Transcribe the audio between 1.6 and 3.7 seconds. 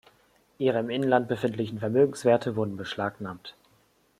Vermögenswerte wurden beschlagnahmt.